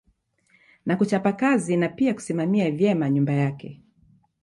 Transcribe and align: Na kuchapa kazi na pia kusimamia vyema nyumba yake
Na 0.85 0.95
kuchapa 0.95 1.33
kazi 1.33 1.77
na 1.77 1.89
pia 1.89 2.13
kusimamia 2.13 2.71
vyema 2.71 3.09
nyumba 3.09 3.33
yake 3.33 3.81